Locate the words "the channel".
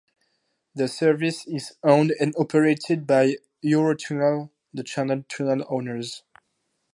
4.73-5.25